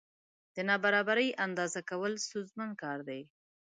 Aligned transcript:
د 0.55 0.57
نابرابرۍ 0.69 1.29
اندازه 1.45 1.79
کول 1.89 2.11
ستونزمن 2.25 2.69
کار 2.81 2.99
دی. 3.09 3.21